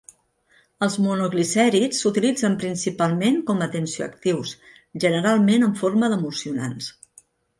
[0.85, 4.55] Els monoglicèrids s'utilitzen principalment com a tensioactius,
[5.05, 6.89] generalment en forma d'emulsionants.